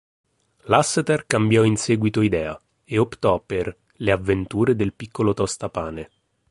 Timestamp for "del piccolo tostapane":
4.75-6.09